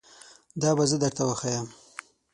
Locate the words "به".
0.77-0.83